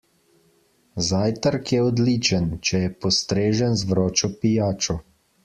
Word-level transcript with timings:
Zajtrk 1.09 1.73
je 1.75 1.81
odličen, 1.89 2.49
če 2.71 2.81
je 2.85 2.91
postrežen 3.05 3.79
z 3.83 3.87
vročo 3.93 4.33
pijačo. 4.41 4.99